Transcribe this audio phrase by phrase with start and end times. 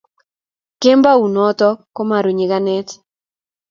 [0.81, 2.87] kembounoto komaru nyikanet